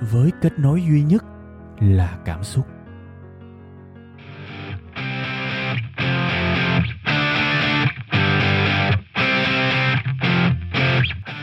[0.00, 1.24] với kết nối duy nhất
[1.80, 2.66] là cảm xúc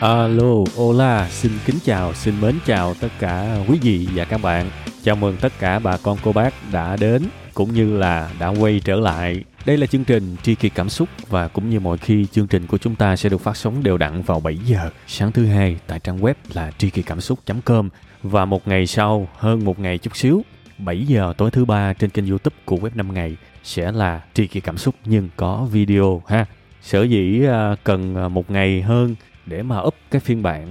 [0.01, 4.69] Alo, hola, xin kính chào, xin mến chào tất cả quý vị và các bạn.
[5.03, 8.81] Chào mừng tất cả bà con cô bác đã đến cũng như là đã quay
[8.83, 9.43] trở lại.
[9.67, 12.67] Đây là chương trình Tri Kỳ Cảm Xúc và cũng như mọi khi chương trình
[12.67, 15.77] của chúng ta sẽ được phát sóng đều đặn vào 7 giờ sáng thứ hai
[15.87, 17.89] tại trang web là tri kỳ cảm xúc.com
[18.23, 20.43] và một ngày sau, hơn một ngày chút xíu,
[20.77, 24.47] 7 giờ tối thứ ba trên kênh youtube của web 5 ngày sẽ là Tri
[24.47, 26.45] Kỳ Cảm Xúc nhưng có video ha.
[26.81, 29.15] Sở dĩ à, cần à, một ngày hơn
[29.45, 30.67] để mà up cái phiên bản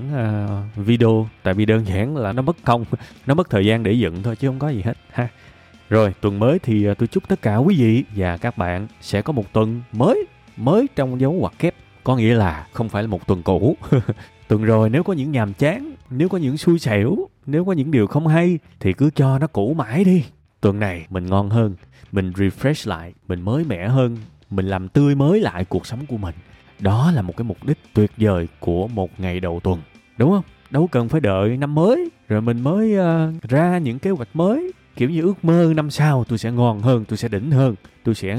[0.76, 2.84] uh, video tại vì đơn giản là nó mất công
[3.26, 5.28] nó mất thời gian để dựng thôi chứ không có gì hết ha
[5.88, 9.22] rồi tuần mới thì à, tôi chúc tất cả quý vị và các bạn sẽ
[9.22, 11.74] có một tuần mới mới trong dấu ngoặc kép.
[12.04, 13.76] Có nghĩa là không phải là một tuần cũ.
[14.48, 17.90] Tuần rồi nếu có những nhàm chán nếu có những xui xẻo nếu có những
[17.90, 20.24] điều không hay thì cứ cho nó cũ mãi đi.
[20.60, 21.74] Tuần này mình ngon hơn
[22.12, 24.16] mình refresh lại mình mới mẻ hơn
[24.50, 26.34] mình làm tươi mới lại cuộc sống của mình.
[26.80, 29.80] Đó là một cái mục đích tuyệt vời của một ngày đầu tuần
[30.16, 30.44] đúng không?
[30.70, 34.72] Đâu cần phải đợi năm mới rồi mình mới uh, ra những kế hoạch mới
[34.96, 38.14] kiểu như ước mơ năm sau tôi sẽ ngon hơn tôi sẽ đỉnh hơn tôi
[38.14, 38.38] sẽ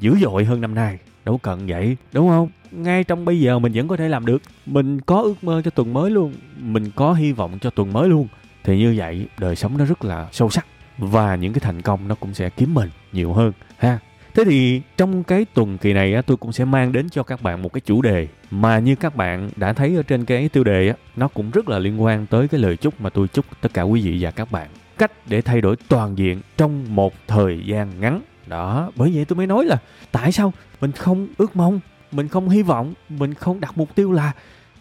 [0.00, 0.98] dữ dội hơn năm nay.
[1.24, 2.48] Đâu cần vậy đúng không?
[2.70, 4.42] Ngay trong bây giờ mình vẫn có thể làm được.
[4.66, 8.08] Mình có ước mơ cho tuần mới luôn mình có hy vọng cho tuần mới
[8.08, 8.28] luôn.
[8.64, 10.66] Thì như vậy đời sống nó rất là sâu sắc
[10.98, 13.98] và những cái thành công nó cũng sẽ kiếm mình nhiều hơn ha.
[14.34, 17.42] Thế thì trong cái tuần kỳ này á, tôi cũng sẽ mang đến cho các
[17.42, 20.64] bạn một cái chủ đề mà như các bạn đã thấy ở trên cái tiêu
[20.64, 23.44] đề á, nó cũng rất là liên quan tới cái lời chúc mà tôi chúc
[23.60, 24.68] tất cả quý vị và các bạn.
[24.98, 28.20] Cách để thay đổi toàn diện trong một thời gian ngắn.
[28.46, 29.78] Đó, bởi vậy tôi mới nói là
[30.12, 31.80] tại sao mình không ước mong,
[32.12, 34.32] mình không hy vọng, mình không đặt mục tiêu là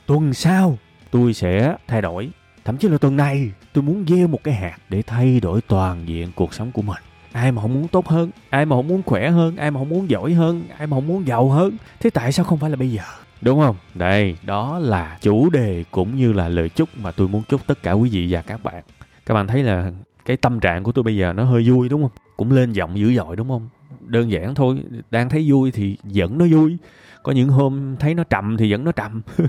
[0.06, 0.78] tuần sau
[1.12, 2.30] tôi sẽ thay đổi.
[2.66, 6.08] Thậm chí là tuần này tôi muốn gieo một cái hạt để thay đổi toàn
[6.08, 9.04] diện cuộc sống của mình ai mà không muốn tốt hơn ai mà không muốn
[9.06, 12.10] khỏe hơn ai mà không muốn giỏi hơn ai mà không muốn giàu hơn thế
[12.10, 13.04] tại sao không phải là bây giờ
[13.42, 17.44] đúng không đây đó là chủ đề cũng như là lời chúc mà tôi muốn
[17.50, 18.84] chúc tất cả quý vị và các bạn
[19.26, 19.92] các bạn thấy là
[20.28, 22.12] cái tâm trạng của tôi bây giờ nó hơi vui, đúng không?
[22.38, 23.70] Cũng lên giọng dữ dội, đúng không?
[24.00, 26.78] Đơn giản thôi, đang thấy vui thì vẫn nó vui.
[27.24, 29.22] Có những hôm thấy nó trầm thì vẫn nó trầm.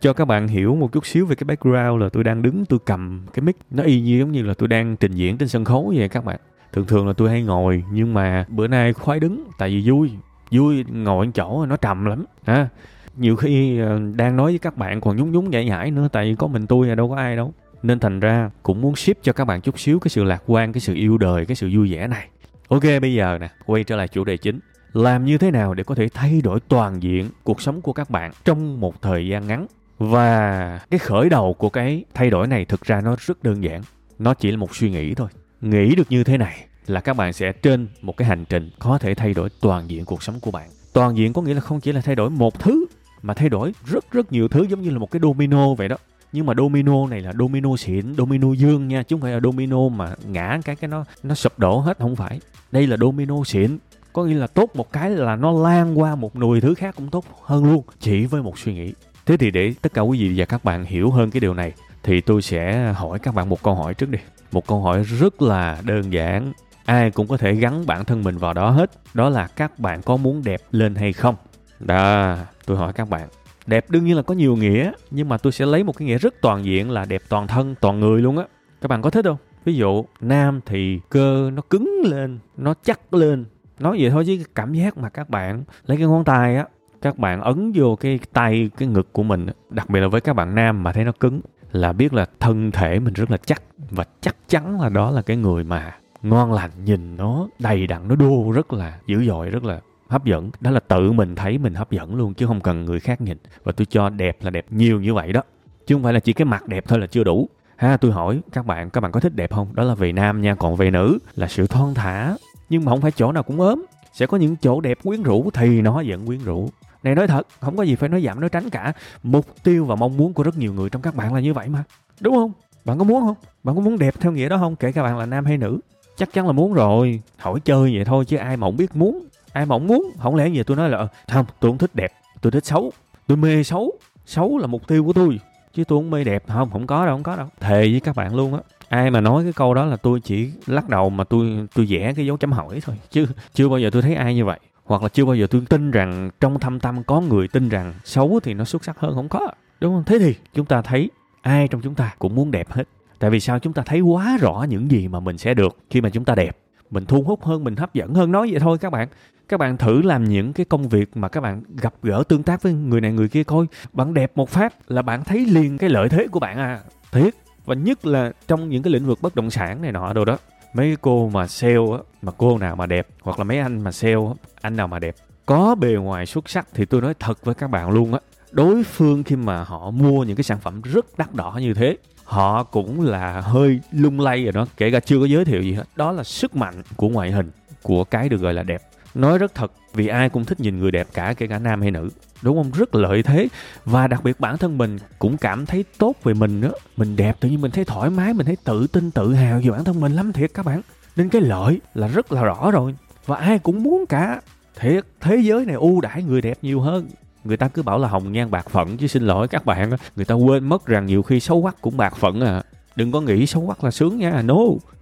[0.00, 2.78] Cho các bạn hiểu một chút xíu về cái background là tôi đang đứng, tôi
[2.86, 3.56] cầm cái mic.
[3.70, 6.24] Nó y như giống như là tôi đang trình diễn trên sân khấu vậy các
[6.24, 6.40] bạn.
[6.72, 10.10] Thường thường là tôi hay ngồi, nhưng mà bữa nay khoái đứng, tại vì vui.
[10.50, 12.68] Vui, ngồi chỗ, nó trầm lắm, ha.
[13.16, 16.30] Nhiều khi ờ, đang nói với các bạn còn nhún nhún nhảy nhảy nữa, tại
[16.30, 17.52] vì có mình tôi là đâu có ai đâu
[17.82, 20.72] nên thành ra cũng muốn ship cho các bạn chút xíu cái sự lạc quan,
[20.72, 22.28] cái sự yêu đời, cái sự vui vẻ này.
[22.68, 24.60] Ok, bây giờ nè, quay trở lại chủ đề chính.
[24.92, 28.10] Làm như thế nào để có thể thay đổi toàn diện cuộc sống của các
[28.10, 29.66] bạn trong một thời gian ngắn?
[29.98, 33.82] Và cái khởi đầu của cái thay đổi này thực ra nó rất đơn giản.
[34.18, 35.28] Nó chỉ là một suy nghĩ thôi.
[35.60, 38.98] Nghĩ được như thế này là các bạn sẽ trên một cái hành trình có
[38.98, 40.68] thể thay đổi toàn diện cuộc sống của bạn.
[40.92, 42.86] Toàn diện có nghĩa là không chỉ là thay đổi một thứ,
[43.22, 45.96] mà thay đổi rất rất nhiều thứ giống như là một cái domino vậy đó
[46.32, 49.88] nhưng mà domino này là domino xịn, domino dương nha, chứ không phải là domino
[49.88, 52.40] mà ngã cái cái nó nó sụp đổ hết, không phải.
[52.72, 53.78] Đây là domino xịn,
[54.12, 57.10] có nghĩa là tốt một cái là nó lan qua một nùi thứ khác cũng
[57.10, 58.92] tốt hơn luôn, chỉ với một suy nghĩ.
[59.26, 61.72] Thế thì để tất cả quý vị và các bạn hiểu hơn cái điều này,
[62.02, 64.18] thì tôi sẽ hỏi các bạn một câu hỏi trước đi.
[64.52, 66.52] Một câu hỏi rất là đơn giản,
[66.84, 70.02] ai cũng có thể gắn bản thân mình vào đó hết, đó là các bạn
[70.02, 71.34] có muốn đẹp lên hay không?
[71.80, 73.28] Đó, tôi hỏi các bạn
[73.68, 76.18] đẹp đương nhiên là có nhiều nghĩa, nhưng mà tôi sẽ lấy một cái nghĩa
[76.18, 78.44] rất toàn diện là đẹp toàn thân, toàn người luôn á.
[78.80, 79.36] Các bạn có thích không?
[79.64, 83.44] Ví dụ, nam thì cơ nó cứng lên, nó chắc lên.
[83.78, 86.66] Nói vậy thôi chứ cái cảm giác mà các bạn lấy cái ngón tay á,
[87.02, 90.32] các bạn ấn vô cái tay, cái ngực của mình đặc biệt là với các
[90.32, 91.40] bạn nam mà thấy nó cứng,
[91.72, 95.22] là biết là thân thể mình rất là chắc và chắc chắn là đó là
[95.22, 99.50] cái người mà ngon lành, nhìn nó đầy đặn, nó đô rất là dữ dội,
[99.50, 100.50] rất là hấp dẫn.
[100.60, 103.38] Đó là tự mình thấy mình hấp dẫn luôn, chứ không cần người khác nhìn.
[103.64, 105.42] Và tôi cho đẹp là đẹp nhiều như vậy đó.
[105.86, 107.48] Chứ không phải là chỉ cái mặt đẹp thôi là chưa đủ.
[107.76, 109.68] Ha, tôi hỏi các bạn các bạn có thích đẹp không?
[109.72, 112.36] Đó là về nam nha, còn về nữ là sự thon thả.
[112.68, 113.84] Nhưng mà không phải chỗ nào cũng ốm.
[114.12, 116.70] Sẽ có những chỗ đẹp quyến rũ thì nó vẫn quyến rũ.
[117.02, 118.92] Này, nói thật, không có gì phải nói giảm, nói tránh cả.
[119.22, 121.68] Mục tiêu và mong muốn của rất nhiều người trong các bạn là như vậy
[121.68, 121.84] mà.
[122.20, 122.52] Đúng không?
[122.84, 123.36] Bạn có muốn không?
[123.64, 124.76] Bạn có muốn đẹp theo nghĩa đó không?
[124.76, 125.80] Kể cả bạn là nam hay nữ.
[126.16, 127.22] Chắc chắn là muốn rồi.
[127.36, 130.34] Hỏi chơi vậy thôi chứ ai mà không biết muốn ai mà không muốn, không
[130.34, 132.92] lẽ gì tôi nói là ờ, không, tôi không thích đẹp, tôi thích xấu.
[133.26, 133.92] Tôi mê xấu
[134.26, 135.40] xấu là mục tiêu của tôi,
[135.74, 136.44] chứ tôi không mê đẹp.
[136.48, 137.46] Không không có đâu, không có đâu.
[137.60, 140.50] Thề với các bạn luôn á, ai mà nói cái câu đó là tôi chỉ
[140.66, 143.90] lắc đầu mà tôi tôi vẽ cái dấu chấm hỏi thôi, chứ chưa bao giờ
[143.92, 144.60] tôi thấy ai như vậy.
[144.84, 147.94] Hoặc là chưa bao giờ tôi tin rằng trong thâm tâm có người tin rằng
[148.04, 149.48] xấu thì nó xuất sắc hơn, không có,
[149.80, 150.04] đúng không?
[150.04, 151.10] Thế thì chúng ta thấy
[151.42, 152.88] ai trong chúng ta cũng muốn đẹp hết.
[153.18, 153.58] Tại vì sao?
[153.58, 156.34] Chúng ta thấy quá rõ những gì mà mình sẽ được khi mà chúng ta
[156.34, 156.56] đẹp
[156.90, 158.32] mình thu hút hơn, mình hấp dẫn hơn.
[158.32, 159.08] Nói vậy thôi các bạn.
[159.48, 162.62] Các bạn thử làm những cái công việc mà các bạn gặp gỡ tương tác
[162.62, 163.66] với người này, người kia coi.
[163.92, 166.80] Bạn đẹp một phát là bạn thấy liền cái lợi thế của bạn à.
[167.12, 167.34] Thiệt.
[167.64, 170.38] Và nhất là trong những cái lĩnh vực bất động sản này nọ đồ đó.
[170.74, 173.92] Mấy cô mà sale á, mà cô nào mà đẹp, hoặc là mấy anh mà
[173.92, 174.16] sale
[174.60, 177.70] anh nào mà đẹp, có bề ngoài xuất sắc thì tôi nói thật với các
[177.70, 178.20] bạn luôn á,
[178.50, 181.96] đối phương khi mà họ mua những cái sản phẩm rất đắt đỏ như thế
[182.28, 185.72] họ cũng là hơi lung lay rồi đó, kể cả chưa có giới thiệu gì
[185.72, 185.84] hết.
[185.96, 187.50] Đó là sức mạnh của ngoại hình
[187.82, 188.82] của cái được gọi là đẹp.
[189.14, 191.90] Nói rất thật, vì ai cũng thích nhìn người đẹp cả, kể cả nam hay
[191.90, 192.10] nữ.
[192.42, 192.70] Đúng không?
[192.74, 193.48] Rất lợi thế.
[193.84, 197.36] Và đặc biệt bản thân mình cũng cảm thấy tốt về mình đó mình đẹp
[197.40, 200.00] tự nhiên mình thấy thoải mái, mình thấy tự tin, tự hào về bản thân
[200.00, 200.80] mình lắm thiệt các bạn.
[201.16, 202.94] Nên cái lợi là rất là rõ rồi.
[203.26, 204.40] Và ai cũng muốn cả.
[204.80, 207.08] Thiệt, thế giới này ưu đãi người đẹp nhiều hơn
[207.48, 210.24] người ta cứ bảo là hồng nhan bạc phận chứ xin lỗi các bạn người
[210.24, 212.62] ta quên mất rằng nhiều khi xấu quắc cũng bạc phận à.
[212.96, 214.42] Đừng có nghĩ xấu quắc là sướng nha.
[214.42, 214.58] No,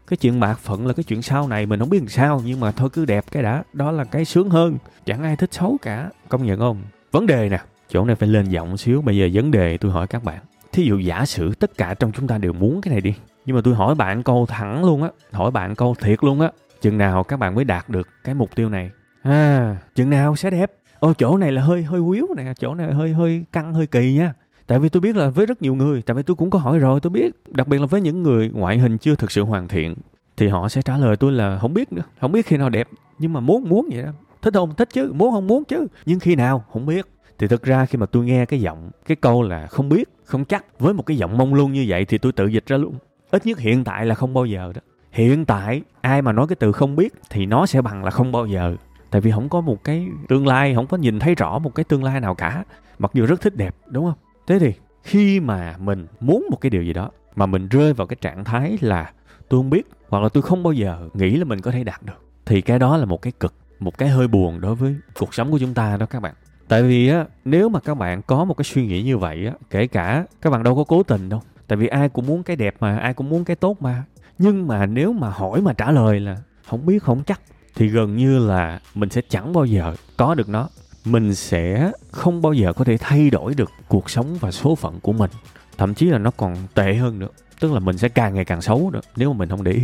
[0.06, 2.60] cái chuyện bạc phận là cái chuyện sau này mình không biết làm sao, nhưng
[2.60, 4.76] mà thôi cứ đẹp cái đã, đó là cái sướng hơn.
[5.06, 6.10] Chẳng ai thích xấu cả.
[6.28, 6.82] Công nhận không?
[7.12, 7.58] Vấn đề nè,
[7.88, 10.38] chỗ này phải lên giọng xíu, bây giờ vấn đề tôi hỏi các bạn.
[10.72, 13.14] Thí dụ giả sử tất cả trong chúng ta đều muốn cái này đi,
[13.46, 16.50] nhưng mà tôi hỏi bạn câu thẳng luôn á, hỏi bạn câu thiệt luôn á,
[16.81, 18.90] chừng nào các bạn mới đạt được cái mục tiêu này?
[19.22, 20.72] À chừng nào sẽ đẹp?
[21.00, 24.12] Ô chỗ này là hơi hơi quýu nè, chỗ này hơi hơi căng, hơi kỳ
[24.12, 24.34] nha.
[24.66, 26.78] Tại vì tôi biết là với rất nhiều người, tại vì tôi cũng có hỏi
[26.78, 29.69] rồi, tôi biết, đặc biệt là với những người ngoại hình chưa thực sự hoàn
[29.69, 29.94] thiện,
[30.37, 32.88] thì họ sẽ trả lời tôi là không biết nữa, không biết khi nào đẹp,
[33.19, 34.10] nhưng mà muốn muốn vậy đó.
[34.43, 34.75] Thích không?
[34.75, 35.87] Thích chứ, muốn không muốn chứ.
[36.06, 36.64] Nhưng khi nào?
[36.72, 37.06] Không biết.
[37.38, 40.44] Thì thực ra khi mà tôi nghe cái giọng, cái câu là không biết, không
[40.44, 42.94] chắc với một cái giọng mông lung như vậy thì tôi tự dịch ra luôn.
[43.31, 44.81] Ít nhất hiện tại là không bao giờ đó.
[45.12, 48.32] Hiện tại, ai mà nói cái từ không biết thì nó sẽ bằng là không
[48.32, 48.76] bao giờ
[49.17, 51.85] tại vì không có một cái tương lai, không có nhìn thấy rõ một cái
[51.85, 52.65] tương lai nào cả.
[52.99, 54.15] Mặc dù rất thích đẹp, đúng không?
[54.47, 58.07] Thế thì khi mà mình muốn một cái điều gì đó, mà mình rơi vào
[58.07, 59.13] cái trạng thái là
[59.49, 62.03] tôi không biết, hoặc là tôi không bao giờ nghĩ là mình có thể đạt
[62.03, 65.35] được, thì cái đó là một cái cực, một cái hơi buồn đối với cuộc
[65.35, 66.35] sống của chúng ta đó các bạn.
[66.69, 69.53] Tại vì á, nếu mà các bạn có một cái suy nghĩ như vậy á,
[69.71, 72.57] kể cả các bạn đâu có cố tình đâu, tại vì ai cũng muốn cái
[72.57, 74.05] đẹp mà, ai cũng muốn cái tốt mà.
[74.39, 76.37] Nhưng mà nếu mà hỏi mà trả lời là
[76.67, 77.41] không biết, không chắc
[77.76, 80.69] thì gần như là mình sẽ chẳng bao giờ có được nó.
[81.05, 85.00] Mình sẽ không bao giờ có thể thay đổi được cuộc sống và số phận
[85.00, 85.31] của mình.
[85.78, 87.28] Thậm chí là nó còn tệ hơn nữa,
[87.61, 89.82] tức là mình sẽ càng ngày càng xấu nữa, nếu mà mình không để ý.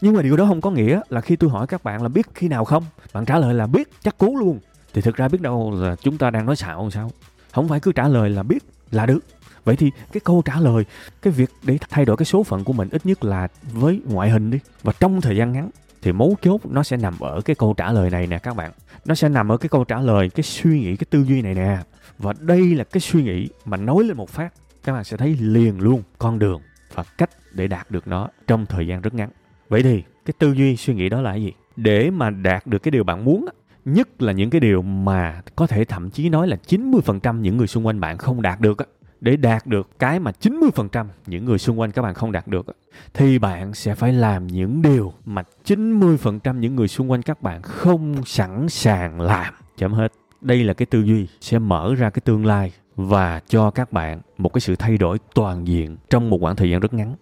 [0.00, 2.26] Nhưng mà điều đó không có nghĩa là khi tôi hỏi các bạn là biết
[2.34, 2.84] khi nào không?
[3.12, 4.58] Bạn trả lời là biết, chắc cú luôn.
[4.94, 7.10] Thì thực ra biết đâu là chúng ta đang nói xạo sao?
[7.52, 9.18] Không phải cứ trả lời là biết là được.
[9.64, 10.84] Vậy thì cái câu trả lời,
[11.22, 14.30] cái việc để thay đổi cái số phận của mình ít nhất là với ngoại
[14.30, 14.58] hình đi.
[14.82, 15.70] Và trong thời gian ngắn
[16.02, 18.72] thì mấu chốt nó sẽ nằm ở cái câu trả lời này nè các bạn.
[19.04, 21.54] Nó sẽ nằm ở cái câu trả lời, cái suy nghĩ, cái tư duy này
[21.54, 21.78] nè.
[22.18, 24.54] Và đây là cái suy nghĩ mà nói lên một phát,
[24.84, 26.60] các bạn sẽ thấy liền luôn con đường
[26.94, 29.30] và cách để đạt được nó trong thời gian rất ngắn.
[29.68, 31.52] Vậy thì, cái tư duy, suy nghĩ đó là cái gì?
[31.76, 33.46] Để mà đạt được cái điều bạn muốn
[33.84, 37.66] nhất là những cái điều mà có thể thậm chí nói là 90% những người
[37.66, 38.78] xung quanh bạn không đạt được
[39.22, 42.66] để đạt được cái mà 90% những người xung quanh các bạn không đạt được
[43.14, 47.62] thì bạn sẽ phải làm những điều mà 90% những người xung quanh các bạn
[47.62, 49.54] không sẵn sàng làm.
[49.76, 50.12] Chấm hết.
[50.40, 54.20] Đây là cái tư duy sẽ mở ra cái tương lai và cho các bạn
[54.38, 57.14] một cái sự thay đổi toàn diện trong một khoảng thời gian rất ngắn.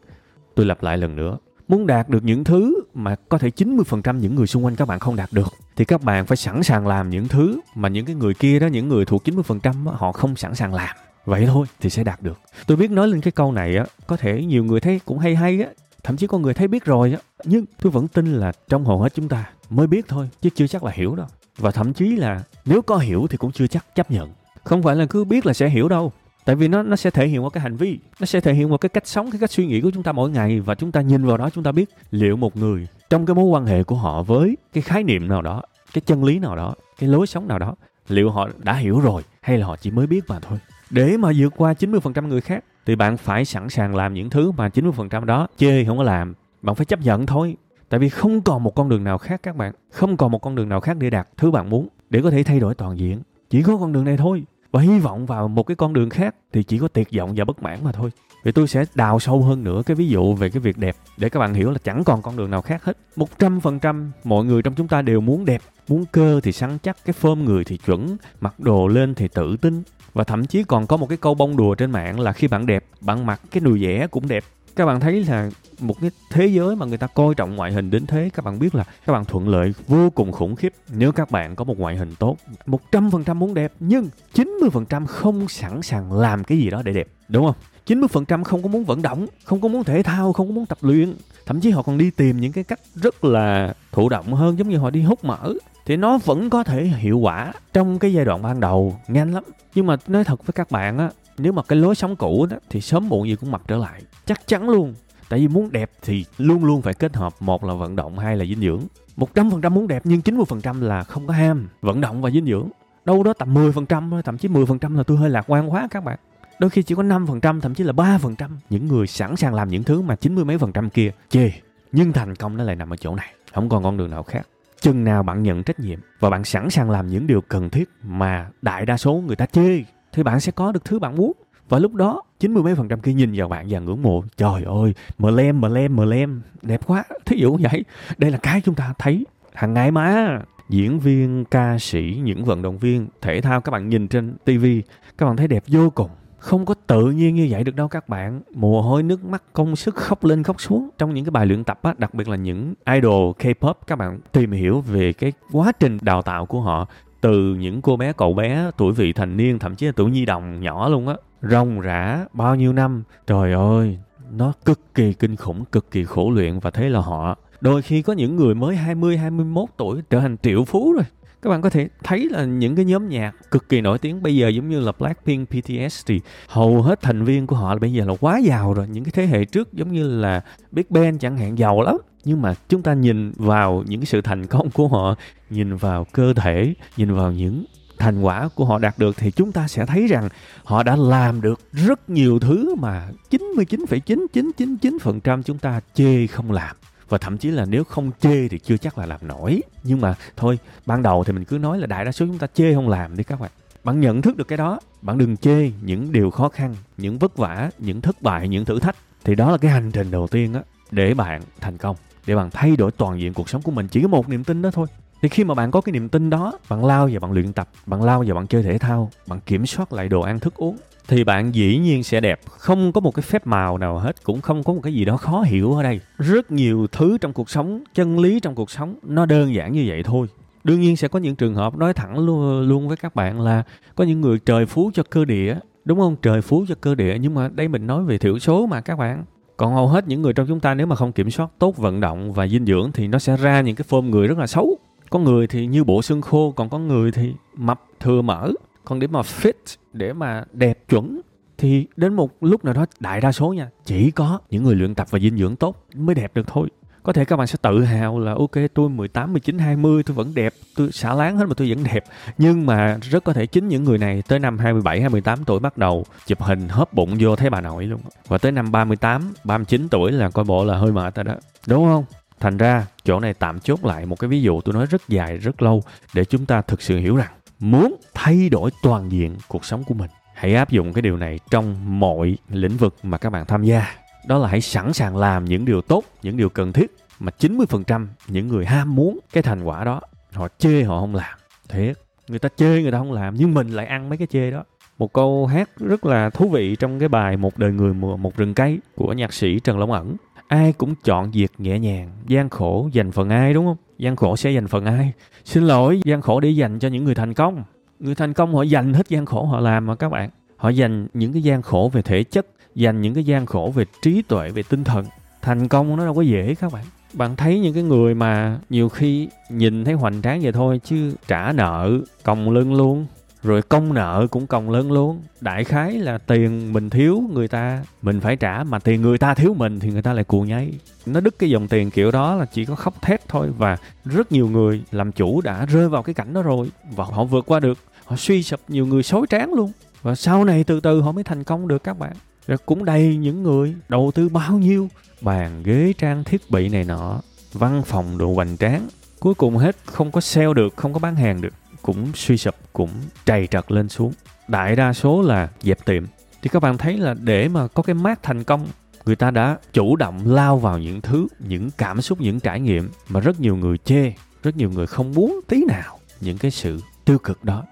[0.55, 1.39] Tôi lặp lại lần nữa.
[1.69, 4.99] Muốn đạt được những thứ mà có thể 90% những người xung quanh các bạn
[4.99, 8.15] không đạt được thì các bạn phải sẵn sàng làm những thứ mà những cái
[8.15, 10.97] người kia đó, những người thuộc 90% họ không sẵn sàng làm
[11.31, 12.41] vậy thôi thì sẽ đạt được.
[12.67, 15.37] Tôi biết nói lên cái câu này á, có thể nhiều người thấy cũng hay
[15.37, 15.69] hay á,
[16.03, 19.01] thậm chí có người thấy biết rồi á, nhưng tôi vẫn tin là trong hầu
[19.01, 21.27] hết chúng ta mới biết thôi, chứ chưa chắc là hiểu đâu.
[21.59, 24.31] Và thậm chí là nếu có hiểu thì cũng chưa chắc chấp nhận.
[24.65, 26.13] Không phải là cứ biết là sẽ hiểu đâu,
[26.45, 28.73] tại vì nó nó sẽ thể hiện qua cái hành vi, nó sẽ thể hiện
[28.73, 30.93] qua cái cách sống, cái cách suy nghĩ của chúng ta mỗi ngày và chúng
[30.93, 33.83] ta nhìn vào đó chúng ta biết liệu một người trong cái mối quan hệ
[33.83, 37.27] của họ với cái khái niệm nào đó, cái chân lý nào đó, cái lối
[37.27, 37.75] sống nào đó,
[38.09, 40.59] liệu họ đã hiểu rồi hay là họ chỉ mới biết mà thôi
[40.91, 44.51] để mà vượt qua 90% người khác, thì bạn phải sẵn sàng làm những thứ
[44.51, 46.35] mà 90% đó chê không có làm.
[46.63, 47.57] Bạn phải chấp nhận thôi.
[47.89, 49.73] Tại vì không còn một con đường nào khác, các bạn.
[49.91, 51.89] Không còn một con đường nào khác để đạt thứ bạn muốn.
[52.11, 53.23] Để có thể thay đổi toàn diện.
[53.51, 54.45] Chỉ có con đường này thôi.
[54.73, 57.45] Và hy vọng vào một cái con đường khác thì chỉ có tuyệt vọng và
[57.45, 58.11] bất mãn mà thôi.
[58.43, 61.29] Vậy tôi sẽ đào sâu hơn nữa cái ví dụ về cái việc đẹp để
[61.29, 62.97] các bạn hiểu là chẳng còn con đường nào khác hết.
[63.17, 67.13] 100% mọi người trong chúng ta đều muốn đẹp, muốn cơ thì săn chắc, cái
[67.13, 69.83] phơm người thì chuẩn, mặc đồ lên thì tự tin.
[70.13, 72.67] Và thậm chí còn có một cái câu bông đùa trên mạng là khi bạn
[72.67, 74.45] đẹp, bạn mặc cái đùi dẻ cũng đẹp.
[74.77, 77.91] Các bạn thấy là một cái thế giới mà người ta coi trọng ngoại hình
[77.91, 81.13] đến thế các bạn biết là các bạn thuận lợi vô cùng khủng khiếp nếu
[81.13, 86.13] các bạn có một ngoại hình tốt 100% muốn đẹp nhưng 90% không sẵn sàng
[86.13, 87.57] làm cái gì đó để đẹp đúng không
[87.91, 90.79] 90% không có muốn vận động, không có muốn thể thao, không có muốn tập
[90.81, 91.15] luyện.
[91.47, 94.69] Thậm chí họ còn đi tìm những cái cách rất là thụ động hơn giống
[94.69, 95.53] như họ đi hút mỡ.
[95.87, 99.45] Thì nó vẫn có thể hiệu quả trong cái giai đoạn ban đầu, nhanh lắm.
[99.75, 102.57] Nhưng mà nói thật với các bạn á, nếu mà cái lối sống cũ đó
[102.71, 104.03] thì sớm muộn gì cũng mập trở lại.
[104.27, 104.95] Chắc chắn luôn.
[105.29, 108.37] Tại vì muốn đẹp thì luôn luôn phải kết hợp một là vận động hai
[108.37, 108.81] là dinh dưỡng.
[109.17, 112.69] 100% muốn đẹp nhưng 90% là không có ham vận động và dinh dưỡng.
[113.05, 116.05] Đâu đó tầm 10% thôi, thậm chí 10% là tôi hơi lạc quan quá các
[116.05, 116.19] bạn
[116.61, 118.35] đôi khi chỉ có 5% thậm chí là 3%
[118.71, 121.51] những người sẵn sàng làm những thứ mà 90 mấy phần trăm kia, chê.
[121.93, 123.35] Nhưng thành công nó lại nằm ở chỗ này.
[123.53, 124.47] Không còn con đường nào khác.
[124.81, 127.89] Chừng nào bạn nhận trách nhiệm và bạn sẵn sàng làm những điều cần thiết
[128.03, 131.33] mà đại đa số người ta chê, thì bạn sẽ có được thứ bạn muốn.
[131.69, 134.25] Và lúc đó 90 mấy phần trăm kia nhìn vào bạn và ngưỡng mộ.
[134.37, 136.43] Trời ơi, mờ lem mờ lem mờ lem.
[136.63, 137.05] Đẹp quá.
[137.27, 137.85] Thí dụ như vậy.
[138.19, 140.39] Đây là cái chúng ta thấy hàng ngày mà.
[140.69, 144.83] Diễn viên, ca sĩ, những vận động viên, thể thao các bạn nhìn trên tivi
[145.19, 148.09] các bạn thấy đẹp vô cùng không có tự nhiên như vậy được đâu các
[148.09, 148.41] bạn.
[148.55, 150.89] Mồ hôi, nước mắt, công sức khóc lên khóc xuống.
[150.99, 154.21] Trong những cái bài luyện tập á, đặc biệt là những idol, K-pop, các bạn
[154.33, 156.87] tìm hiểu về cái quá trình đào tạo của họ.
[157.21, 160.25] Từ những cô bé, cậu bé, tuổi vị thành niên, thậm chí là tuổi nhi
[160.25, 161.15] đồng nhỏ luôn á.
[161.43, 163.03] Rong rã bao nhiêu năm?
[163.27, 163.99] Trời ơi,
[164.33, 167.37] nó cực kỳ kinh khủng, cực kỳ khổ luyện và thế là họ.
[167.61, 171.05] Đôi khi có những người mới 20 21 tuổi trở thành triệu phú rồi
[171.43, 174.37] các bạn có thể thấy là những cái nhóm nhạc cực kỳ nổi tiếng bây
[174.37, 178.05] giờ giống như là Blackpink, BTS thì hầu hết thành viên của họ bây giờ
[178.05, 178.89] là quá giàu rồi.
[178.89, 180.41] Những cái thế hệ trước giống như là
[180.73, 181.97] Big Bang chẳng hạn giàu lắm.
[182.25, 185.15] Nhưng mà chúng ta nhìn vào những cái sự thành công của họ
[185.51, 187.65] nhìn vào cơ thể nhìn vào những
[187.99, 190.29] thành quả của họ đạt được thì chúng ta sẽ thấy rằng
[190.65, 196.77] họ đã làm được rất nhiều thứ mà 99,9999% chúng ta chê không làm
[197.11, 199.63] và thậm chí là nếu không chê thì chưa chắc là làm nổi.
[199.83, 202.47] Nhưng mà thôi, ban đầu thì mình cứ nói là đại đa số chúng ta
[202.55, 203.51] chê không làm đi các bạn.
[203.85, 204.81] Bạn nhận thức được cái đó.
[205.03, 208.81] Bạn đừng chê những điều khó khăn, những vất vả, những thất bại, những thử
[208.81, 208.97] thách.
[209.25, 211.97] Thì đó là cái hành trình đầu tiên á, để bạn thành công.
[212.27, 214.63] Để bạn thay đổi toàn diện cuộc sống của mình chỉ có một niềm tin
[214.63, 214.87] đó thôi.
[215.23, 217.69] Thì khi mà bạn có cái niềm tin đó, bạn lao vào bạn luyện tập,
[217.87, 220.77] bạn lao vào bạn chơi thể thao, bạn kiểm soát lại đồ ăn thức uống
[221.09, 222.41] thì bạn dĩ nhiên sẽ đẹp.
[222.47, 225.17] Không có một cái phép màu nào hết cũng không có một cái gì đó
[225.17, 226.01] khó hiểu ở đây.
[226.19, 229.85] Rất nhiều thứ trong cuộc sống chân lý trong cuộc sống nó đơn giản như
[229.89, 230.27] vậy thôi.
[230.65, 233.63] Đương nhiên sẽ có những trường hợp nói thẳng luôn, luôn với các bạn là
[233.95, 236.17] có những người trời phú cho cơ địa đúng không?
[236.23, 238.99] Trời phú cho cơ địa nhưng mà đây mình nói về thiểu số mà các
[238.99, 239.25] bạn.
[239.57, 242.01] Còn hầu hết những người trong chúng ta nếu mà không kiểm soát tốt vận
[242.01, 244.79] động và dinh dưỡng thì nó sẽ ra những cái form người rất là xấu.
[245.11, 248.51] Có người thì như bộ xương khô còn có người thì mập thừa mỡ
[248.91, 251.21] còn để mà fit để mà đẹp chuẩn
[251.59, 254.95] thì đến một lúc nào đó đại đa số nha chỉ có những người luyện
[254.95, 256.69] tập và dinh dưỡng tốt mới đẹp được thôi
[257.03, 260.35] có thể các bạn sẽ tự hào là ok tôi 18, 19, 20 tôi vẫn
[260.35, 262.05] đẹp, tôi xả láng hết mà tôi vẫn đẹp.
[262.39, 265.79] Nhưng mà rất có thể chính những người này tới năm 27, 28 tuổi bắt
[265.79, 268.01] đầu chụp hình hớp bụng vô thấy bà nội luôn.
[268.29, 271.35] Và tới năm 38, 39 tuổi là coi bộ là hơi mệt rồi đó.
[271.67, 272.05] Đúng không?
[272.41, 275.39] Thành ra chỗ này tạm chốt lại một cái ví dụ tôi nói rất dài,
[275.39, 275.83] rất lâu
[276.15, 279.95] để chúng ta thực sự hiểu rằng muốn thay đổi toàn diện cuộc sống của
[279.95, 280.11] mình.
[280.35, 283.87] Hãy áp dụng cái điều này trong mọi lĩnh vực mà các bạn tham gia.
[284.27, 288.07] Đó là hãy sẵn sàng làm những điều tốt, những điều cần thiết mà 90%
[288.29, 290.01] những người ham muốn cái thành quả đó,
[290.33, 291.39] họ chê họ không làm.
[291.69, 291.99] Thiệt,
[292.29, 294.65] người ta chê người ta không làm nhưng mình lại ăn mấy cái chê đó.
[294.99, 298.37] Một câu hát rất là thú vị trong cái bài một đời người mùa, một
[298.37, 300.17] rừng cây của nhạc sĩ trần long ẩn
[300.51, 302.11] ai cũng chọn việc nhẹ nhàng.
[302.27, 303.77] Gian khổ dành phần ai, đúng không?
[303.99, 305.13] Gian khổ sẽ dành phần ai.
[305.45, 307.63] Xin lỗi, gian khổ để dành cho những người thành công.
[308.01, 310.31] Người thành công họ dành hết gian khổ họ làm mà các bạn.
[310.57, 313.85] Họ dành những cái gian khổ về thể chất, dành những cái gian khổ về
[314.03, 315.05] trí tuệ, về tinh thần.
[315.43, 316.85] Thành công nó đâu có dễ các bạn.
[317.13, 321.15] Bạn thấy những cái người mà nhiều khi nhìn thấy hoành tráng vậy thôi, chứ
[321.29, 323.07] trả nợ còng lưng luôn
[323.43, 325.23] rồi công nợ cũng còng lớn luôn.
[325.41, 328.65] Đại khái là tiền mình thiếu người ta, mình phải trả.
[328.65, 330.73] Mà tiền người ta thiếu mình thì người ta lại cuồng nháy.
[331.07, 333.51] Nó đứt cái dòng tiền kiểu đó là chỉ có khóc thét thôi.
[333.59, 336.71] Và rất nhiều người làm chủ đã rơi vào cái cảnh đó rồi.
[336.97, 337.79] Và họ vượt qua được.
[338.05, 339.73] Họ suy sụp, nhiều người xối tráng luôn.
[340.03, 342.13] Và sau này từ từ họ mới thành công được các bạn.
[342.47, 344.89] Rồi cũng đầy những người đầu tư bao nhiêu?
[345.21, 347.21] Bàn, ghế, trang, thiết bị này nọ,
[347.53, 348.89] văn phòng, đồ hoành tráng.
[349.21, 352.55] Cuối cùng hết, không có sale được, không có bán hàng được cũng suy sụp,
[352.73, 352.91] cũng
[353.27, 354.13] trầy trật lên xuống.
[354.49, 356.05] Đại đa số là dẹp tiệm.
[356.43, 358.67] Thì các bạn thấy là để mà có cái mát thành công,
[359.07, 362.91] người ta đã chủ động lao vào những thứ, những cảm xúc, những trải nghiệm
[363.09, 366.81] mà rất nhiều người chê, rất nhiều người không muốn tí nào những cái sự
[367.05, 367.65] tiêu cực đó.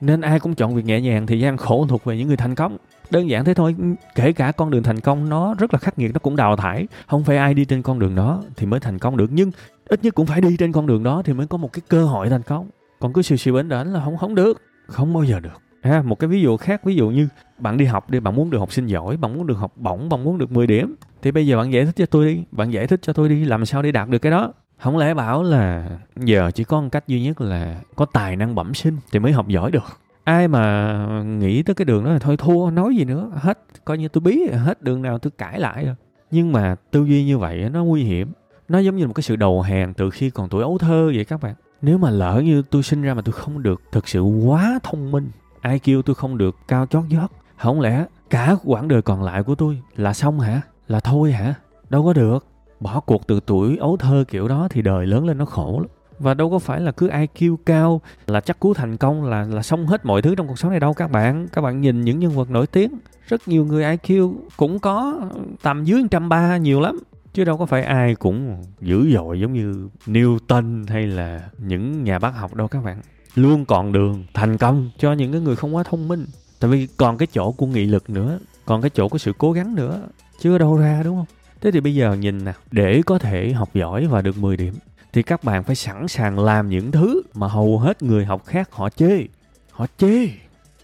[0.00, 2.54] Nên ai cũng chọn việc nhẹ nhàng thì gian khổ thuộc về những người thành
[2.54, 2.76] công.
[3.10, 3.74] Đơn giản thế thôi,
[4.14, 6.86] kể cả con đường thành công nó rất là khắc nghiệt, nó cũng đào thải.
[7.06, 9.50] Không phải ai đi trên con đường đó thì mới thành công được, nhưng
[9.88, 12.04] ít nhất cũng phải đi trên con đường đó thì mới có một cái cơ
[12.04, 12.70] hội thành công
[13.00, 14.62] còn cứ siêu siêu bến đến là không không được.
[14.86, 15.62] Không bao giờ được.
[15.80, 18.50] À, một cái ví dụ khác ví dụ như bạn đi học đi bạn muốn
[18.50, 21.32] được học sinh giỏi bạn muốn được học bổng bạn muốn được 10 điểm thì
[21.32, 23.66] bây giờ bạn giải thích cho tôi đi bạn giải thích cho tôi đi làm
[23.66, 24.52] sao để đạt được cái đó?
[24.78, 28.54] Không lẽ bảo là giờ chỉ có một cách duy nhất là có tài năng
[28.54, 29.84] bẩm sinh thì mới học giỏi được?
[30.24, 33.98] Ai mà nghĩ tới cái đường đó là thôi thua nói gì nữa hết coi
[33.98, 35.94] như tôi bí hết đường nào tôi cãi lại rồi.
[36.30, 38.32] Nhưng mà tư duy như vậy nó nguy hiểm.
[38.68, 41.24] Nó giống như một cái sự đầu hàng từ khi còn tuổi ấu thơ vậy
[41.24, 44.20] các bạn nếu mà lỡ như tôi sinh ra mà tôi không được thực sự
[44.22, 45.30] quá thông minh,
[45.60, 49.42] ai kêu tôi không được cao chót vót, không lẽ cả quãng đời còn lại
[49.42, 50.60] của tôi là xong hả?
[50.88, 51.54] Là thôi hả?
[51.90, 52.46] Đâu có được.
[52.80, 55.88] Bỏ cuộc từ tuổi ấu thơ kiểu đó thì đời lớn lên nó khổ lắm.
[56.18, 59.62] Và đâu có phải là cứ IQ cao là chắc cú thành công là là
[59.62, 61.48] xong hết mọi thứ trong cuộc sống này đâu các bạn.
[61.52, 65.20] Các bạn nhìn những nhân vật nổi tiếng, rất nhiều người IQ cũng có
[65.62, 66.98] tầm dưới trăm ba nhiều lắm
[67.36, 72.18] chứ đâu có phải ai cũng dữ dội giống như Newton hay là những nhà
[72.18, 73.00] bác học đâu các bạn.
[73.34, 76.26] Luôn còn đường, thành công cho những cái người không quá thông minh.
[76.60, 79.52] Tại vì còn cái chỗ của nghị lực nữa, còn cái chỗ của sự cố
[79.52, 80.02] gắng nữa.
[80.40, 81.26] Chưa đâu ra, đúng không?
[81.60, 84.74] Thế thì bây giờ nhìn nè, để có thể học giỏi và được 10 điểm,
[85.12, 88.68] thì các bạn phải sẵn sàng làm những thứ mà hầu hết người học khác
[88.72, 89.24] họ chê.
[89.70, 90.28] Họ chê.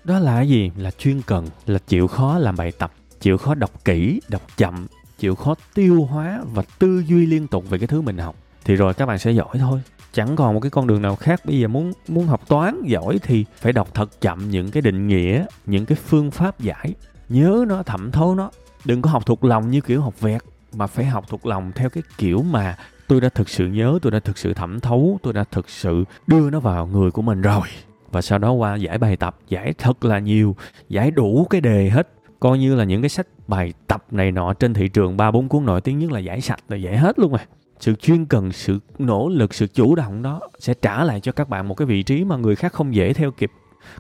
[0.04, 0.70] Đó là gì?
[0.76, 4.86] Là chuyên cần, là chịu khó làm bài tập, chịu khó đọc kỹ, đọc chậm
[5.22, 8.74] chịu khó tiêu hóa và tư duy liên tục về cái thứ mình học, thì
[8.74, 9.80] rồi các bạn sẽ giỏi thôi.
[10.12, 11.40] Chẳng còn một cái con đường nào khác.
[11.46, 15.08] Bây giờ muốn muốn học toán giỏi thì phải đọc thật chậm những cái định
[15.08, 16.94] nghĩa, những cái phương pháp giải.
[17.28, 18.50] Nhớ nó, thẩm thấu nó.
[18.84, 20.42] Đừng có học thuộc lòng như kiểu học vẹt,
[20.74, 22.76] mà phải học thuộc lòng theo cái kiểu mà
[23.08, 26.04] tôi đã thực sự nhớ, tôi đã thực sự thẩm thấu, tôi đã thực sự
[26.26, 27.66] đưa nó vào người của mình rồi.
[28.10, 30.56] Và sau đó qua giải bài tập, giải thật là nhiều,
[30.88, 32.08] giải đủ cái đề hết
[32.42, 35.48] coi như là những cái sách bài tập này nọ trên thị trường ba bốn
[35.48, 37.40] cuốn nổi tiếng nhất là giải sạch là giải hết luôn rồi
[37.80, 41.48] sự chuyên cần sự nỗ lực sự chủ động đó sẽ trả lại cho các
[41.48, 43.50] bạn một cái vị trí mà người khác không dễ theo kịp.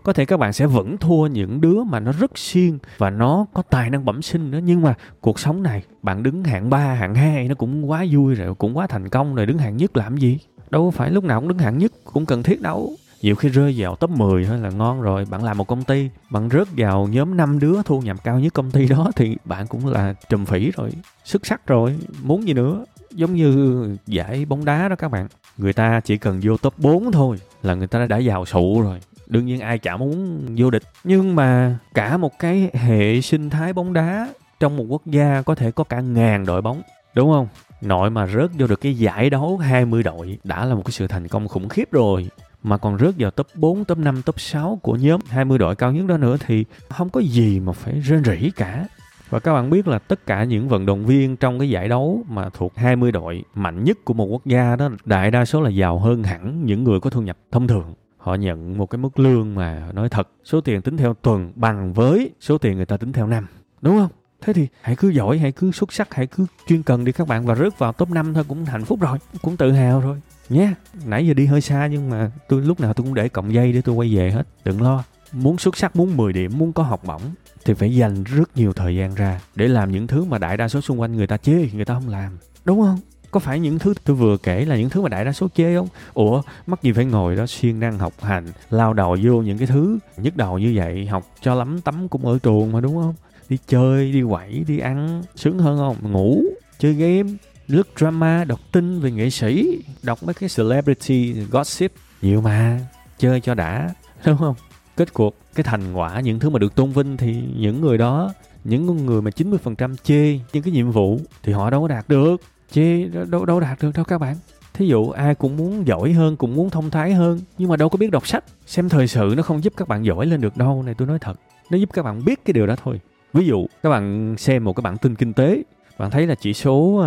[0.02, 3.46] Có thể các bạn sẽ vẫn thua những đứa mà nó rất siêng và nó
[3.52, 6.78] có tài năng bẩm sinh nữa nhưng mà cuộc sống này bạn đứng hạng 3,
[6.78, 9.96] hạng 2 nó cũng quá vui rồi cũng quá thành công rồi đứng hạng nhất
[9.96, 10.38] làm gì?
[10.70, 13.74] Đâu phải lúc nào cũng đứng hạng nhất cũng cần thiết đâu nhiều khi rơi
[13.76, 15.24] vào top 10 thôi là ngon rồi.
[15.30, 18.54] Bạn làm một công ty, bạn rớt vào nhóm 5 đứa thu nhập cao nhất
[18.54, 20.90] công ty đó thì bạn cũng là trùm phỉ rồi,
[21.24, 22.84] xuất sắc rồi, muốn gì nữa.
[23.10, 27.12] Giống như giải bóng đá đó các bạn, người ta chỉ cần vô top 4
[27.12, 29.00] thôi là người ta đã giàu sụ rồi.
[29.26, 30.82] Đương nhiên ai chả muốn vô địch.
[31.04, 34.28] Nhưng mà cả một cái hệ sinh thái bóng đá
[34.60, 36.82] trong một quốc gia có thể có cả ngàn đội bóng,
[37.14, 37.48] đúng không?
[37.82, 41.06] Nội mà rớt vô được cái giải đấu 20 đội đã là một cái sự
[41.06, 42.28] thành công khủng khiếp rồi
[42.62, 45.92] mà còn rớt vào top 4, top 5, top 6 của nhóm 20 đội cao
[45.92, 48.86] nhất đó nữa thì không có gì mà phải rên rỉ cả.
[49.30, 52.24] Và các bạn biết là tất cả những vận động viên trong cái giải đấu
[52.28, 55.70] mà thuộc 20 đội mạnh nhất của một quốc gia đó đại đa số là
[55.70, 59.18] giàu hơn hẳn những người có thu nhập thông thường họ nhận một cái mức
[59.18, 62.96] lương mà nói thật số tiền tính theo tuần bằng với số tiền người ta
[62.96, 63.46] tính theo năm
[63.80, 64.10] đúng không
[64.42, 67.28] thế thì hãy cứ giỏi, hãy cứ xuất sắc, hãy cứ chuyên cần đi các
[67.28, 70.20] bạn và rớt vào top 5 thôi, cũng hạnh phúc rồi, cũng tự hào rồi.
[70.48, 70.76] Nhé yeah.
[71.06, 73.72] nãy giờ đi hơi xa nhưng mà tôi, lúc nào tôi cũng để cộng dây
[73.72, 75.04] để tôi quay về hết, đừng lo.
[75.32, 77.22] Muốn xuất sắc, muốn 10 điểm, muốn có học bổng
[77.64, 80.68] thì phải dành rất nhiều thời gian ra để làm những thứ mà đại đa
[80.68, 82.38] số xung quanh người ta chê, người ta không làm.
[82.64, 82.98] Đúng không?
[83.30, 85.76] Có phải những thứ tôi vừa kể là những thứ mà đại đa số chê
[85.76, 85.88] không?
[86.14, 89.66] Ủa, mắc gì phải ngồi đó siêng năng học hành, lao đầu vô những cái
[89.66, 93.14] thứ nhức đầu như vậy, học cho lắm tắm cũng ở trường mà, đúng không?
[93.48, 96.12] Đi chơi, đi quẩy, đi ăn, sướng hơn không?
[96.12, 96.42] Ngủ,
[96.78, 97.32] chơi game,
[97.68, 101.92] lướt drama, đọc tin về nghệ sĩ, đọc mấy cái celebrity, gossip.
[102.22, 102.80] Nhiều mà,
[103.18, 103.90] chơi cho đã,
[104.26, 104.54] đúng không?
[104.96, 108.32] Kết cuộc, cái thành quả, những thứ mà được tôn vinh thì những người đó,
[108.64, 112.40] những người mà 90% chê những cái nhiệm vụ thì họ đâu có đạt được.
[112.72, 114.36] Chê đâu đâu đạt được đâu các bạn.
[114.74, 117.88] Thí dụ ai cũng muốn giỏi hơn, cũng muốn thông thái hơn, nhưng mà đâu
[117.88, 118.44] có biết đọc sách.
[118.66, 121.18] Xem thời sự nó không giúp các bạn giỏi lên được đâu, này tôi nói
[121.18, 121.40] thật.
[121.70, 123.00] Nó giúp các bạn biết cái điều đó thôi
[123.32, 125.62] ví dụ, các bạn xem một cái bản tin kinh tế,
[125.98, 127.04] bạn thấy là chỉ số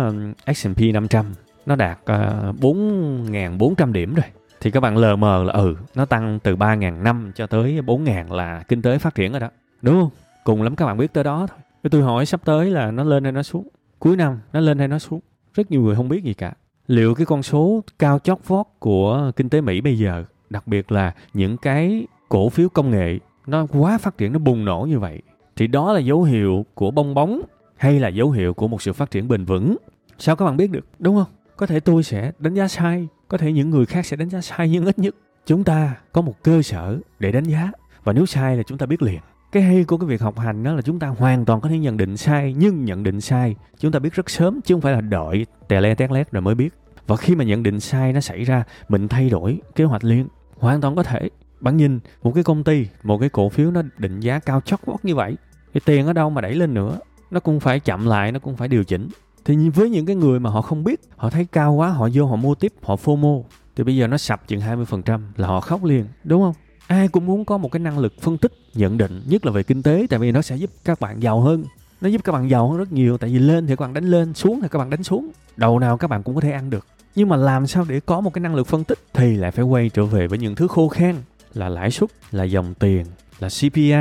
[0.54, 1.26] S&P 500
[1.66, 4.26] nó đạt ờ, 4.400 điểm rồi.
[4.60, 8.32] Thì các bạn lờ mờ là ừ nó tăng từ 3.000 năm cho tới 4.000
[8.34, 9.48] là kinh tế phát triển rồi đó.
[9.82, 10.10] Đúng không?
[10.44, 11.58] Cùng lắm các bạn biết tới đó thôi.
[11.90, 13.68] Tôi hỏi sắp tới là nó lên hay nó xuống?
[13.98, 15.20] Cuối năm, nó lên hay nó xuống?
[15.54, 16.52] Rất nhiều người không biết gì cả.
[16.86, 20.92] Liệu cái con số cao chót vót của kinh tế Mỹ bây giờ, đặc biệt
[20.92, 24.98] là những cái cổ phiếu công nghệ, nó quá phát triển, nó bùng nổ như
[24.98, 25.22] vậy
[25.56, 27.42] thì đó là dấu hiệu của bong bóng
[27.76, 29.76] hay là dấu hiệu của một sự phát triển bền vững?
[30.18, 30.86] Sao các bạn biết được?
[30.98, 31.32] Đúng không?
[31.56, 34.40] Có thể tôi sẽ đánh giá sai, có thể những người khác sẽ đánh giá
[34.40, 35.14] sai nhưng ít nhất
[35.46, 37.70] chúng ta có một cơ sở để đánh giá.
[38.04, 39.20] Và nếu sai là chúng ta biết liền.
[39.52, 41.78] Cái hay của cái việc học hành đó là chúng ta hoàn toàn có thể
[41.78, 44.92] nhận định sai, nhưng nhận định sai chúng ta biết rất sớm chứ không phải
[44.92, 46.74] là đợi tè le tét lét rồi mới biết.
[47.06, 50.28] Và khi mà nhận định sai nó xảy ra, mình thay đổi kế hoạch liền,
[50.58, 51.28] hoàn toàn có thể
[51.60, 54.80] bạn nhìn một cái công ty, một cái cổ phiếu nó định giá cao chót
[54.86, 55.36] vót như vậy,
[55.74, 56.98] thì tiền ở đâu mà đẩy lên nữa,
[57.30, 59.08] nó cũng phải chậm lại, nó cũng phải điều chỉnh.
[59.44, 62.26] Thì với những cái người mà họ không biết, họ thấy cao quá, họ vô
[62.26, 63.42] họ mua tiếp, họ fomo,
[63.76, 66.54] thì bây giờ nó sập chừng 20% là họ khóc liền, đúng không?
[66.86, 69.62] Ai cũng muốn có một cái năng lực phân tích, nhận định, nhất là về
[69.62, 71.64] kinh tế, tại vì nó sẽ giúp các bạn giàu hơn.
[72.00, 74.04] Nó giúp các bạn giàu hơn rất nhiều, tại vì lên thì các bạn đánh
[74.04, 75.30] lên, xuống thì các bạn đánh xuống.
[75.56, 76.86] Đầu nào các bạn cũng có thể ăn được.
[77.14, 79.64] Nhưng mà làm sao để có một cái năng lực phân tích thì lại phải
[79.64, 81.14] quay trở về với những thứ khô khan
[81.56, 83.06] là lãi suất, là dòng tiền,
[83.38, 83.92] là cpi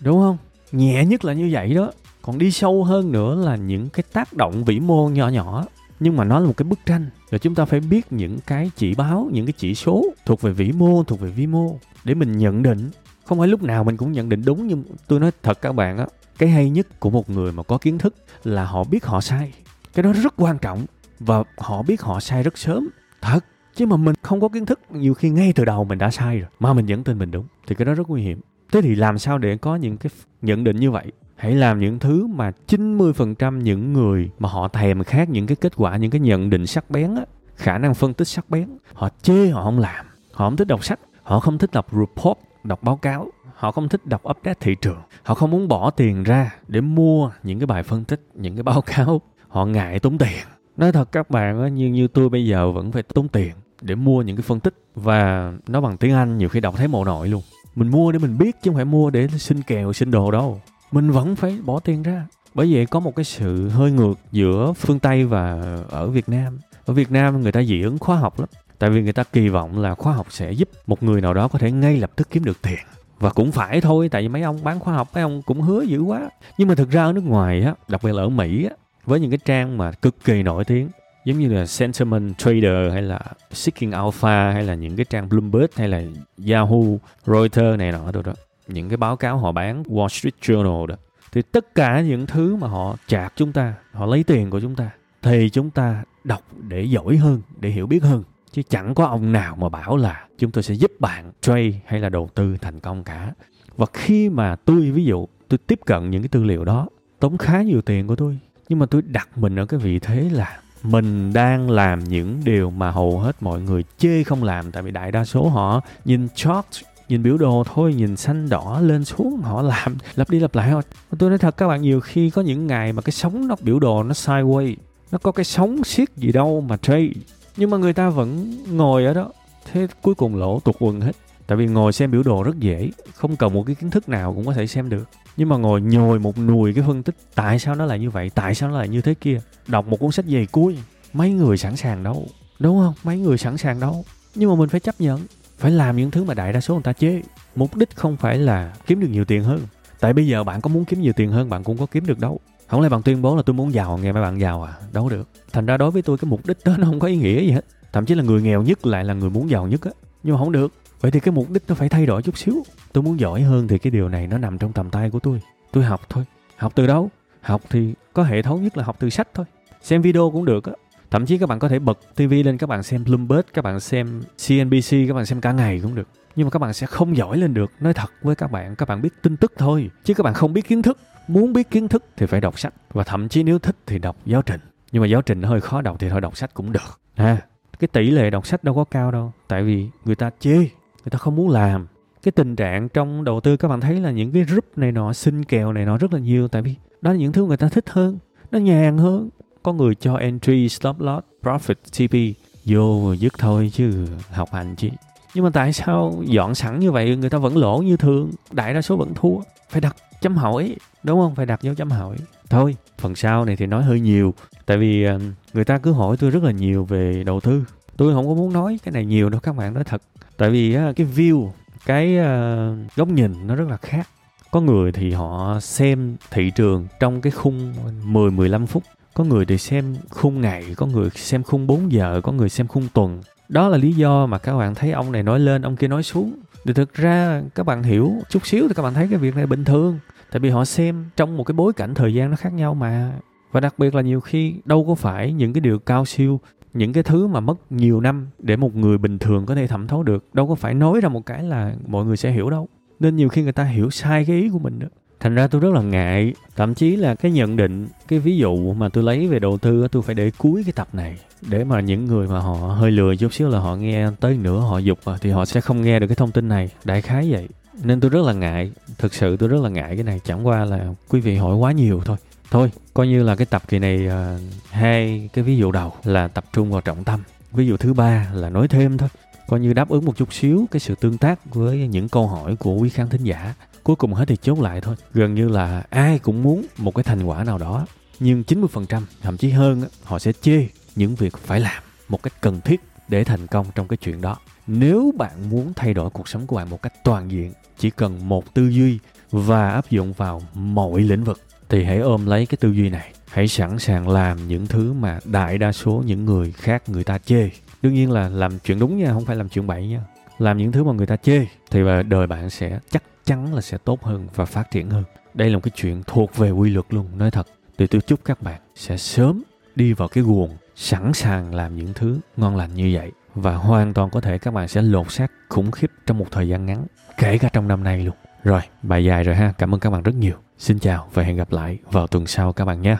[0.00, 0.36] đúng không?
[0.72, 1.92] Nhẹ nhất là như vậy đó.
[2.22, 5.64] Còn đi sâu hơn nữa là những cái tác động vĩ mô nhỏ nhỏ.
[6.00, 8.70] Nhưng mà nó là một cái bức tranh rồi chúng ta phải biết những cái
[8.76, 12.14] chỉ báo, những cái chỉ số thuộc về vĩ mô, thuộc về vi mô để
[12.14, 12.90] mình nhận định.
[13.24, 15.98] Không phải lúc nào mình cũng nhận định đúng, nhưng tôi nói thật các bạn
[15.98, 16.06] á,
[16.38, 19.52] cái hay nhất của một người mà có kiến thức là họ biết họ sai.
[19.94, 20.86] Cái đó rất quan trọng
[21.20, 22.88] và họ biết họ sai rất sớm.
[23.20, 23.44] Thật
[23.78, 26.38] chứ mà mình không có kiến thức, nhiều khi ngay từ đầu mình đã sai
[26.38, 28.40] rồi, mà mình vẫn tin mình đúng, thì cái đó rất nguy hiểm.
[28.72, 30.10] Thế thì làm sao để có những cái
[30.42, 31.12] nhận định như vậy?
[31.36, 35.76] Hãy làm những thứ mà 90% những người mà họ thèm khát những cái kết
[35.76, 37.22] quả, những cái nhận định sắc bén á,
[37.56, 40.84] khả năng phân tích sắc bén, họ chê họ không làm, họ không thích đọc
[40.84, 44.74] sách, họ không thích đọc report, đọc báo cáo, họ không thích đọc update thị
[44.80, 48.56] trường, họ không muốn bỏ tiền ra để mua những cái bài phân tích, những
[48.56, 50.38] cái báo cáo, họ ngại tốn tiền.
[50.76, 53.94] Nói thật các bạn á, như như tôi bây giờ vẫn phải tốn tiền để
[53.94, 57.04] mua những cái phân tích và nó bằng tiếng anh nhiều khi đọc thấy mồ
[57.04, 57.42] nội luôn.
[57.74, 60.60] Mình mua để mình biết chứ không phải mua để xin kèo, xin đồ đâu.
[60.92, 62.26] Mình vẫn phải bỏ tiền ra.
[62.54, 66.58] Bởi vậy có một cái sự hơi ngược giữa phương tây và ở việt nam.
[66.86, 68.48] Ở việt nam người ta dị ứng khoa học lắm.
[68.78, 71.48] Tại vì người ta kỳ vọng là khoa học sẽ giúp một người nào đó
[71.48, 72.78] có thể ngay lập tức kiếm được tiền.
[73.18, 75.82] Và cũng phải thôi, tại vì mấy ông bán khoa học, mấy ông cũng hứa
[75.82, 76.30] dữ quá.
[76.58, 78.70] Nhưng mà thực ra ở nước ngoài á, đặc biệt là ở mỹ á,
[79.04, 80.88] với những cái trang mà cực kỳ nổi tiếng
[81.28, 85.66] giống như là Sentiment Trader hay là Seeking Alpha hay là những cái trang Bloomberg
[85.74, 86.02] hay là
[86.48, 88.32] Yahoo, Reuters này nọ đâu đó.
[88.68, 90.94] Những cái báo cáo họ bán Wall Street Journal đó.
[91.32, 94.74] Thì tất cả những thứ mà họ chạc chúng ta họ lấy tiền của chúng
[94.74, 94.90] ta
[95.22, 98.22] thì chúng ta đọc để giỏi hơn để hiểu biết hơn.
[98.52, 102.00] Chứ chẳng có ông nào mà bảo là chúng tôi sẽ giúp bạn trade hay
[102.00, 103.32] là đầu tư thành công cả.
[103.76, 106.88] Và khi mà tôi ví dụ tôi tiếp cận những cái tư liệu đó
[107.20, 108.38] tốn khá nhiều tiền của tôi.
[108.68, 112.70] Nhưng mà tôi đặt mình ở cái vị thế là mình đang làm những điều
[112.70, 116.28] mà hầu hết mọi người chê không làm, tại vì đại đa số họ nhìn
[116.34, 116.66] chart
[117.08, 119.96] nhìn biểu đồ thôi, nhìn xanh đỏ lên xuống họ làm.
[120.14, 120.82] Lặp đi lặp lại thôi.
[121.18, 123.78] Tôi nói thật, các bạn nhiều khi có những ngày mà cái sóng nó, biểu
[123.78, 124.74] đồ nó sideways,
[125.12, 127.08] nó có cái sóng siết gì đâu mà trade.
[127.56, 129.32] Nhưng mà người ta vẫn ngồi ở đó.
[129.72, 131.16] Thế cuối cùng lỗ tuột quần hết
[131.48, 134.34] tại vì ngồi xem biểu đồ rất dễ, không cần một cái kiến thức nào
[134.34, 135.04] cũng có thể xem được.
[135.36, 138.30] Nhưng mà ngồi nhồi một nùi cái phân tích, tại sao nó lại như vậy,
[138.34, 139.40] tại sao nó lại như thế kia?
[139.66, 140.78] Đọc một cuốn sách dày cuối,
[141.12, 142.26] mấy người sẵn sàng đâu,
[142.58, 142.94] đúng không?
[143.04, 144.04] Mấy người sẵn sàng đâu.
[144.34, 145.20] Nhưng mà mình phải chấp nhận,
[145.58, 147.22] phải làm những thứ mà đại đa số người ta chế.
[147.56, 149.60] Mục đích không phải là kiếm được nhiều tiền hơn.
[150.00, 152.18] Tại bây giờ bạn có muốn kiếm nhiều tiền hơn, bạn cũng có kiếm được
[152.18, 152.40] đâu.
[152.66, 154.72] Không lẽ bạn tuyên bố là tôi muốn giàu nghe mấy bạn giàu à?
[154.92, 155.28] Đâu được.
[155.52, 157.50] Thành ra đối với tôi, cái mục đích đó nó không có ý nghĩa gì
[157.50, 157.64] hết.
[157.92, 159.90] Thậm chí là người nghèo nhất lại là người muốn giàu nhất á.
[160.22, 162.62] Nhưng mà không được vậy thì cái mục đích nó phải thay đổi chút xíu.
[162.92, 165.40] Tôi muốn giỏi hơn thì cái điều này nó nằm trong tầm tay của tôi.
[165.72, 166.24] Tôi học thôi.
[166.56, 167.10] Học từ đâu?
[167.40, 169.46] Học thì có hệ thống nhất là học từ sách thôi.
[169.82, 170.72] Xem video cũng được á.
[171.10, 173.80] Thậm chí các bạn có thể bật TV lên các bạn xem Bloomberg các bạn
[173.80, 176.08] xem CNBC các bạn xem cả ngày cũng được.
[176.36, 177.72] Nhưng mà các bạn sẽ không giỏi lên được.
[177.80, 179.90] Nói thật với các bạn các bạn biết tin tức thôi.
[180.04, 180.98] Chứ các bạn không biết kiến thức.
[181.28, 182.74] Muốn biết kiến thức thì phải đọc sách.
[182.92, 184.60] Và thậm chí nếu thích thì đọc giáo trình.
[184.92, 187.00] Nhưng mà giáo trình nó hơi khó đọc thì thôi đọc sách cũng được.
[187.16, 187.24] Ha?
[187.24, 187.38] À,
[187.78, 189.32] cái tỷ lệ đọc sách đâu có cao đâu.
[189.48, 190.68] Tại vì người ta chê
[191.08, 191.86] người ta không muốn làm.
[192.22, 195.12] Cái tình trạng trong đầu tư, các bạn thấy là những cái group này nọ
[195.12, 196.48] xin kèo này nọ rất là nhiều.
[196.48, 198.18] Tại vì đó là những thứ người ta thích hơn.
[198.50, 199.28] Nó nhàn hơn.
[199.62, 204.90] Có người cho entry, stop loss, profit TP vô dứt thôi chứ học hành chi.
[205.34, 208.30] Nhưng mà tại sao dọn sẵn như vậy, người ta vẫn lỗ như thường?
[208.50, 209.36] Đại đa số vẫn thua.
[209.70, 211.34] Phải đặt chấm hỏi, đúng không?
[211.34, 212.16] Phải đặt dấu chấm hỏi.
[212.50, 214.34] Thôi, phần sau này thì nói hơi nhiều.
[214.66, 215.18] Tại vì ờ,
[215.52, 217.64] người ta cứ hỏi tôi rất là nhiều về đầu tư
[217.98, 220.02] tôi không có muốn nói cái này nhiều đâu các bạn nói thật.
[220.36, 221.50] Tại vì cái view
[221.86, 224.08] cái uh, góc nhìn nó rất là khác.
[224.50, 228.82] Có người thì họ xem thị trường trong cái khung 10 15 phút.
[229.14, 232.66] Có người thì xem khung ngày có người xem khung 4 giờ có người xem
[232.66, 233.20] khung tuần.
[233.48, 236.02] Đó là lý do mà các bạn thấy ông này nói lên ông kia nói
[236.02, 236.32] xuống.
[236.64, 239.46] Thì thực ra các bạn hiểu chút xíu thì các bạn thấy cái việc này
[239.46, 239.98] bình thường.
[240.30, 243.12] Tại vì họ xem trong một cái bối cảnh thời gian nó khác nhau mà.
[243.52, 246.40] Và đặc biệt là nhiều khi đâu có phải những cái điều cao siêu
[246.74, 249.86] những cái thứ mà mất nhiều năm để một người bình thường có thể thẩm
[249.86, 252.68] thấu được đâu có phải nói ra một cái là mọi người sẽ hiểu đâu.
[253.00, 254.86] Nên nhiều khi người ta hiểu sai cái ý của mình đó.
[255.20, 258.72] Thành ra tôi rất là ngại thậm chí là cái nhận định cái ví dụ
[258.72, 261.18] mà tôi lấy về đầu tư tôi phải để cuối cái tập này.
[261.48, 264.58] Để mà những người mà họ hơi lười chút xíu là họ nghe tới nữa
[264.58, 266.70] họ dục à, thì họ sẽ không nghe được cái thông tin này.
[266.84, 267.48] Đại khái vậy.
[267.84, 270.20] Nên tôi rất là ngại thực sự tôi rất là ngại cái này.
[270.24, 272.16] Chẳng qua là quý vị hỏi quá nhiều thôi
[272.50, 276.28] thôi coi như là cái tập kỳ này uh, hai cái ví dụ đầu là
[276.28, 277.22] tập trung vào trọng tâm.
[277.52, 279.08] Ví dụ thứ ba là nói thêm thôi.
[279.48, 282.56] Coi như đáp ứng một chút xíu cái sự tương tác với những câu hỏi
[282.56, 283.54] của quý khán thính giả.
[283.82, 284.96] Cuối cùng hết thì chốt lại thôi.
[285.14, 287.86] Gần như là ai cũng muốn một cái thành quả nào đó
[288.20, 292.60] nhưng 90% thậm chí hơn họ sẽ chê những việc phải làm một cách cần
[292.60, 294.36] thiết để thành công trong cái chuyện đó.
[294.66, 298.28] Nếu bạn muốn thay đổi cuộc sống của bạn một cách toàn diện chỉ cần
[298.28, 298.98] một tư duy
[299.30, 303.12] và áp dụng vào mọi lĩnh vực thì hãy ôm lấy cái tư duy này.
[303.30, 307.18] Hãy sẵn sàng làm những thứ mà đại đa số những người khác người ta
[307.18, 307.50] chê.
[307.82, 310.00] Đương nhiên là làm chuyện đúng nha, không phải làm chuyện bậy nha.
[310.38, 313.78] Làm những thứ mà người ta chê thì đời bạn sẽ chắc chắn là sẽ
[313.78, 315.04] tốt hơn và phát triển hơn.
[315.34, 317.46] Đây là một cái chuyện thuộc về quy luật luôn, nói thật.
[317.78, 319.42] Thì tôi chúc các bạn sẽ sớm
[319.76, 323.12] đi vào cái guồng sẵn sàng làm những thứ ngon lành như vậy.
[323.34, 326.48] Và hoàn toàn có thể các bạn sẽ lột xác khủng khiếp trong một thời
[326.48, 328.14] gian ngắn, kể cả trong năm nay luôn.
[328.44, 329.52] Rồi, bài dài rồi ha.
[329.58, 332.52] Cảm ơn các bạn rất nhiều xin chào và hẹn gặp lại vào tuần sau
[332.52, 332.96] các bạn nhé.